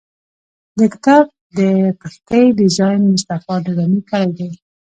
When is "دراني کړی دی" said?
3.65-4.49